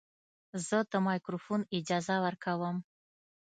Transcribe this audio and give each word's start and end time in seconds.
زه 0.67 0.77
د 0.91 0.93
مایکروفون 1.07 1.61
اجازه 1.77 2.15
ورکوم. 2.25 2.77